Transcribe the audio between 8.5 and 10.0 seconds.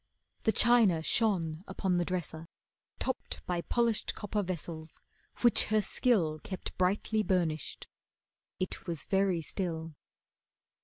It was very still.